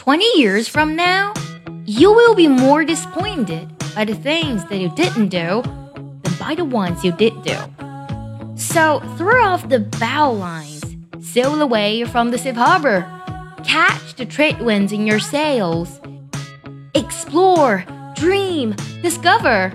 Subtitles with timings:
[0.00, 1.30] 20 years from now,
[1.84, 5.60] you will be more disappointed by the things that you didn't do
[6.22, 7.58] than by the ones you did do.
[8.56, 13.04] So throw off the bow lines, sail away from the safe harbor,
[13.62, 16.00] catch the trade winds in your sails,
[16.94, 19.70] explore, dream, discover